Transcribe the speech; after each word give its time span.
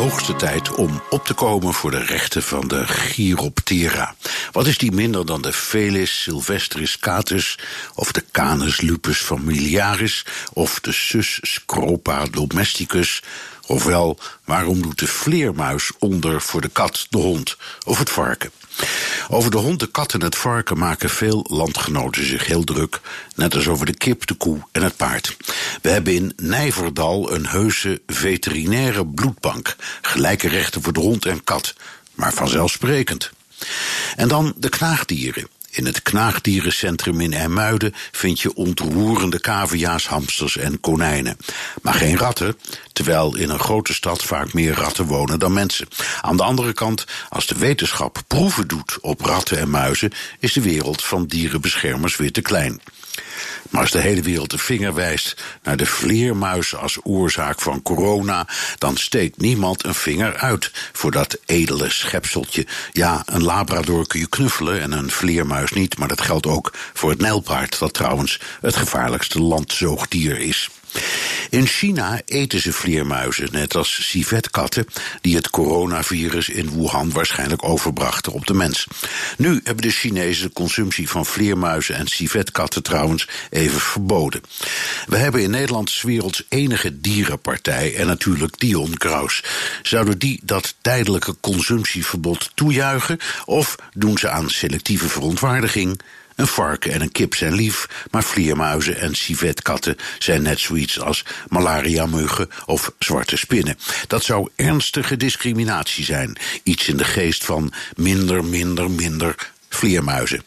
Hoogste 0.00 0.36
tijd 0.36 0.74
om 0.74 1.02
op 1.10 1.26
te 1.26 1.34
komen 1.34 1.74
voor 1.74 1.90
de 1.90 2.04
rechten 2.04 2.42
van 2.42 2.68
de 2.68 2.86
Chiroptera. 2.86 4.14
Wat 4.52 4.66
is 4.66 4.78
die 4.78 4.92
minder 4.92 5.26
dan 5.26 5.42
de 5.42 5.52
Felis 5.52 6.22
sylvestris 6.22 6.98
catus, 6.98 7.58
of 7.94 8.12
de 8.12 8.24
Canis 8.32 8.80
lupus 8.80 9.18
familiaris, 9.18 10.24
of 10.52 10.80
de 10.80 10.92
Sus 10.92 11.38
scropa 11.42 12.24
domesticus, 12.30 13.22
ofwel 13.70 14.18
waarom 14.44 14.82
doet 14.82 14.98
de 14.98 15.06
vleermuis 15.06 15.90
onder 15.98 16.40
voor 16.40 16.60
de 16.60 16.68
kat, 16.68 17.06
de 17.10 17.18
hond 17.18 17.56
of 17.86 17.98
het 17.98 18.10
varken? 18.10 18.50
Over 19.28 19.50
de 19.50 19.56
hond, 19.56 19.80
de 19.80 19.86
kat 19.86 20.12
en 20.12 20.22
het 20.22 20.36
varken 20.36 20.78
maken 20.78 21.10
veel 21.10 21.46
landgenoten 21.48 22.26
zich 22.26 22.46
heel 22.46 22.64
druk, 22.64 23.00
net 23.34 23.54
als 23.54 23.68
over 23.68 23.86
de 23.86 23.94
kip, 23.94 24.26
de 24.26 24.34
koe 24.34 24.58
en 24.72 24.82
het 24.82 24.96
paard. 24.96 25.36
We 25.82 25.88
hebben 25.88 26.14
in 26.14 26.32
Nijverdal 26.36 27.32
een 27.32 27.46
heuse 27.46 28.00
veterinaire 28.06 29.06
bloedbank, 29.06 29.76
gelijke 30.02 30.48
rechten 30.48 30.82
voor 30.82 30.92
de 30.92 31.00
hond 31.00 31.26
en 31.26 31.44
kat, 31.44 31.74
maar 32.14 32.32
vanzelfsprekend. 32.32 33.30
En 34.16 34.28
dan 34.28 34.52
de 34.56 34.68
knaagdieren. 34.68 35.48
In 35.70 35.86
het 35.86 36.02
knaagdierencentrum 36.02 37.20
in 37.20 37.32
Ermuiden 37.32 37.94
vind 38.12 38.40
je 38.40 38.54
ontroerende 38.54 39.40
cavia's, 39.40 40.06
hamsters 40.06 40.56
en 40.56 40.80
konijnen. 40.80 41.36
Maar 41.82 41.94
geen 41.94 42.16
ratten, 42.16 42.58
terwijl 42.92 43.36
in 43.36 43.50
een 43.50 43.58
grote 43.58 43.94
stad 43.94 44.22
vaak 44.22 44.52
meer 44.52 44.74
ratten 44.74 45.04
wonen 45.04 45.38
dan 45.38 45.52
mensen. 45.52 45.88
Aan 46.20 46.36
de 46.36 46.42
andere 46.42 46.72
kant, 46.72 47.04
als 47.28 47.46
de 47.46 47.58
wetenschap 47.58 48.22
proeven 48.26 48.68
doet 48.68 48.98
op 49.00 49.20
ratten 49.20 49.58
en 49.58 49.70
muizen, 49.70 50.12
is 50.38 50.52
de 50.52 50.62
wereld 50.62 51.04
van 51.04 51.26
dierenbeschermers 51.26 52.16
weer 52.16 52.32
te 52.32 52.42
klein. 52.42 52.80
Maar 53.70 53.80
als 53.80 53.90
de 53.90 54.00
hele 54.00 54.22
wereld 54.22 54.50
de 54.50 54.58
vinger 54.58 54.94
wijst 54.94 55.42
naar 55.62 55.76
de 55.76 55.86
vleermuizen 55.86 56.78
als 56.80 56.98
oorzaak 57.02 57.60
van 57.60 57.82
corona, 57.82 58.46
dan 58.78 58.96
steekt 58.96 59.36
niemand 59.36 59.84
een 59.84 59.94
vinger 59.94 60.36
uit 60.36 60.70
voor 60.92 61.10
dat 61.10 61.38
edele 61.46 61.90
schepseltje. 61.90 62.66
Ja, 62.92 63.22
een 63.26 63.42
labrador 63.42 64.06
kun 64.06 64.20
je 64.20 64.28
knuffelen 64.28 64.80
en 64.80 64.92
een 64.92 65.10
vleermuis 65.10 65.72
niet, 65.72 65.98
maar 65.98 66.08
dat 66.08 66.20
geldt 66.20 66.46
ook 66.46 66.72
voor 66.92 67.10
het 67.10 67.20
nijlpaard, 67.20 67.78
dat 67.78 67.94
trouwens 67.94 68.40
het 68.60 68.76
gevaarlijkste 68.76 69.40
landzoogdier 69.40 70.38
is. 70.38 70.70
In 71.50 71.66
China 71.66 72.20
eten 72.24 72.60
ze 72.60 72.72
vleermuizen, 72.72 73.48
net 73.52 73.74
als 73.74 74.08
civetkatten, 74.10 74.86
die 75.20 75.36
het 75.36 75.50
coronavirus 75.50 76.48
in 76.48 76.70
Wuhan 76.70 77.12
waarschijnlijk 77.12 77.64
overbrachten 77.64 78.32
op 78.32 78.46
de 78.46 78.54
mens. 78.54 78.86
Nu 79.36 79.60
hebben 79.64 79.82
de 79.82 79.90
Chinezen 79.90 80.46
de 80.46 80.52
consumptie 80.52 81.08
van 81.08 81.26
vleermuizen 81.26 81.94
en 81.94 82.06
civetkatten 82.06 82.82
trouwens 82.82 83.28
even 83.50 83.80
verboden. 83.80 84.42
We 85.06 85.16
hebben 85.16 85.42
in 85.42 85.50
Nederland 85.50 86.00
werelds 86.02 86.44
enige 86.48 87.00
dierenpartij 87.00 87.94
en 87.94 88.06
natuurlijk 88.06 88.58
Dion 88.58 88.96
Kraus. 88.96 89.42
Zouden 89.82 90.18
die 90.18 90.40
dat 90.42 90.74
tijdelijke 90.80 91.36
consumptieverbod 91.40 92.50
toejuichen 92.54 93.18
of 93.44 93.76
doen 93.92 94.18
ze 94.18 94.28
aan 94.28 94.50
selectieve 94.50 95.08
verontwaardiging? 95.08 96.00
Een 96.36 96.46
varken 96.46 96.92
en 96.92 97.00
een 97.00 97.12
kip 97.12 97.34
zijn 97.34 97.54
lief, 97.54 97.88
maar 98.10 98.24
vleermuizen 98.24 99.00
en 99.00 99.14
civetkatten 99.14 99.96
zijn 100.18 100.42
net 100.42 100.58
zoiets 100.58 101.00
als 101.00 101.24
malaria-muggen 101.48 102.50
of 102.66 102.92
zwarte 102.98 103.36
spinnen. 103.36 103.78
Dat 104.06 104.22
zou 104.22 104.48
ernstige 104.56 105.16
discriminatie 105.16 106.04
zijn. 106.04 106.36
Iets 106.62 106.88
in 106.88 106.96
de 106.96 107.04
geest 107.04 107.44
van 107.44 107.72
minder, 107.96 108.44
minder, 108.44 108.90
minder 108.90 109.50
vleermuizen. 109.68 110.42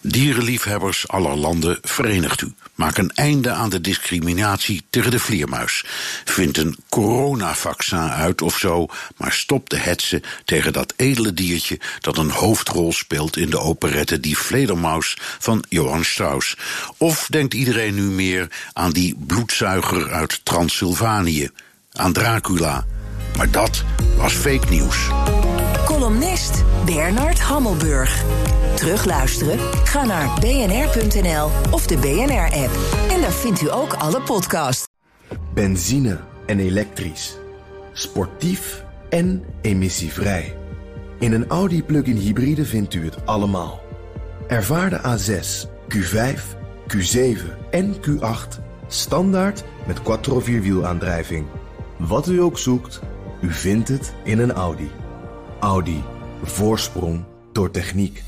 Dierenliefhebbers 0.00 1.08
aller 1.08 1.36
landen, 1.36 1.78
verenigt 1.82 2.40
u. 2.40 2.52
Maak 2.74 2.96
een 2.96 3.10
einde 3.14 3.50
aan 3.50 3.70
de 3.70 3.80
discriminatie 3.80 4.82
tegen 4.90 5.10
de 5.10 5.18
vleermuis. 5.18 5.84
Vind 6.24 6.56
een 6.56 6.76
coronavaccin 6.88 7.98
uit 7.98 8.42
of 8.42 8.58
zo, 8.58 8.86
maar 9.16 9.32
stop 9.32 9.70
de 9.70 9.76
hetsen 9.76 10.22
tegen 10.44 10.72
dat 10.72 10.92
edele 10.96 11.34
diertje 11.34 11.80
dat 12.00 12.18
een 12.18 12.30
hoofdrol 12.30 12.92
speelt 12.92 13.36
in 13.36 13.50
de 13.50 13.58
operette 13.60 14.20
Die 14.20 14.38
Vledermaus 14.38 15.16
van 15.38 15.64
Johann 15.68 16.04
Strauss. 16.04 16.56
Of 16.96 17.26
denkt 17.30 17.54
iedereen 17.54 17.94
nu 17.94 18.02
meer 18.02 18.48
aan 18.72 18.92
die 18.92 19.16
bloedzuiger 19.26 20.10
uit 20.10 20.40
Transylvanië, 20.42 21.50
aan 21.92 22.12
Dracula? 22.12 22.86
Maar 23.36 23.50
dat 23.50 23.84
was 24.16 24.32
fake 24.32 24.68
nieuws. 24.68 25.08
Columnist 26.10 26.64
Bernard 26.84 27.40
Hammelburg. 27.40 28.24
Terugluisteren? 28.74 29.58
Ga 29.84 30.04
naar 30.04 30.40
bnr.nl 30.40 31.50
of 31.70 31.86
de 31.86 31.96
BNR-app. 31.96 32.70
En 33.10 33.20
daar 33.20 33.32
vindt 33.32 33.60
u 33.60 33.72
ook 33.72 33.92
alle 33.92 34.20
podcasts. 34.22 34.86
Benzine 35.54 36.20
en 36.46 36.58
elektrisch. 36.58 37.36
Sportief 37.92 38.84
en 39.08 39.44
emissievrij. 39.60 40.56
In 41.18 41.32
een 41.32 41.46
Audi 41.46 41.82
plug-in 41.82 42.16
hybride 42.16 42.64
vindt 42.64 42.94
u 42.94 43.04
het 43.04 43.26
allemaal. 43.26 43.80
Ervaar 44.48 44.90
de 44.90 44.98
A6, 44.98 45.68
Q5, 45.94 46.40
Q7 46.96 47.70
en 47.70 47.94
Q8 47.94 48.62
standaard 48.86 49.64
met 49.86 50.02
quattro 50.02 50.40
vierwielaandrijving. 50.40 51.46
Wat 51.96 52.28
u 52.28 52.40
ook 52.40 52.58
zoekt, 52.58 53.00
u 53.40 53.52
vindt 53.52 53.88
het 53.88 54.14
in 54.24 54.38
een 54.38 54.52
Audi. 54.52 54.90
Audi. 55.60 56.02
Voorsprong 56.42 57.24
door 57.52 57.70
techniek. 57.70 58.22